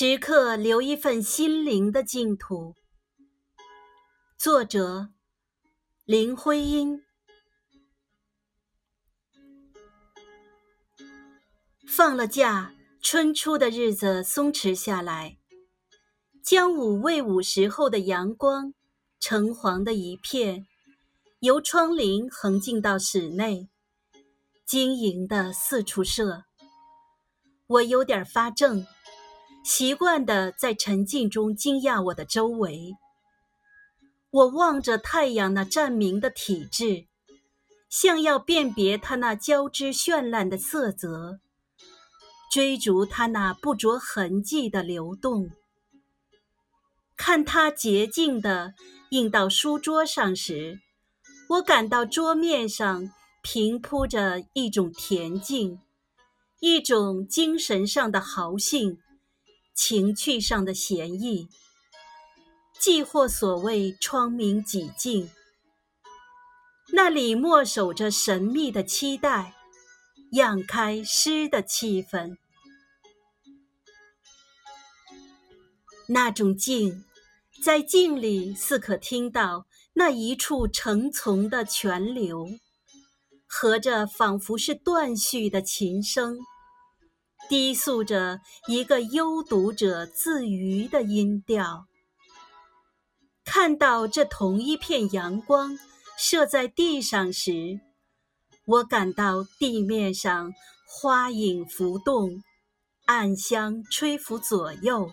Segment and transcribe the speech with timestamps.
[0.00, 2.76] 时刻留一份心灵的净土。
[4.38, 5.08] 作者：
[6.04, 7.02] 林徽因。
[11.88, 12.72] 放了假，
[13.02, 15.36] 春初的日子松弛下来，
[16.44, 18.72] 将午未午时候的阳光，
[19.18, 20.68] 橙黄的一片，
[21.40, 23.68] 由窗棂横进到室内，
[24.64, 26.44] 晶莹的四处射。
[27.66, 28.86] 我有点发怔。
[29.64, 32.96] 习惯的在沉静中惊讶我的周围。
[34.30, 37.06] 我望着太阳那湛明的体质，
[37.88, 41.40] 像要辨别它那交织绚烂的色泽，
[42.50, 45.50] 追逐它那不着痕迹的流动。
[47.16, 48.74] 看它洁净的
[49.10, 50.80] 映到书桌上时，
[51.48, 53.10] 我感到桌面上
[53.42, 55.80] 平铺着一种恬静，
[56.60, 58.98] 一种精神上的豪兴。
[59.78, 61.48] 情趣上的闲逸，
[62.80, 65.30] 既或所谓窗明几净，
[66.92, 69.54] 那里默守着神秘的期待，
[70.32, 72.36] 漾开诗的气氛。
[76.08, 77.04] 那种静，
[77.62, 82.48] 在静里似可听到那一处成丛的泉流，
[83.46, 86.36] 和着仿佛是断续的琴声。
[87.48, 91.86] 低诉着一个幽读者自娱的音调。
[93.44, 95.78] 看到这同一片阳光
[96.18, 97.80] 射在地上时，
[98.66, 100.52] 我感到地面上
[100.86, 102.42] 花影浮动，
[103.06, 105.10] 暗香吹拂左右。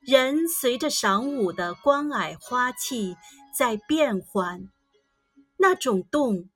[0.00, 3.16] 人随着晌午的光霭花气
[3.56, 4.68] 在变换，
[5.56, 6.50] 那种动，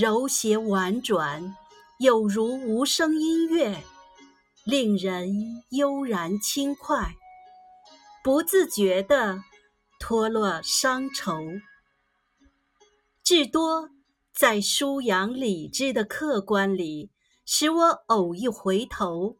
[0.00, 1.56] 柔谐婉转。
[2.02, 3.80] 有如无声音乐，
[4.64, 7.14] 令人悠然轻快，
[8.24, 9.44] 不自觉地
[10.00, 11.38] 脱落伤愁。
[13.22, 13.88] 至多
[14.34, 17.12] 在舒扬理智的客观里，
[17.46, 19.36] 使我偶一回头，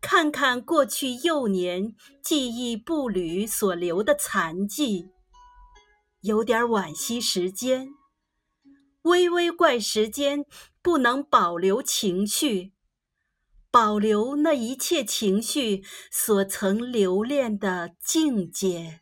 [0.00, 5.08] 看看过去幼年记忆步履所留的残迹，
[6.20, 7.88] 有点惋惜时间，
[9.02, 10.46] 微微怪时间。
[10.82, 12.72] 不能保留情绪，
[13.70, 19.01] 保留那一切情绪所曾留恋的境界。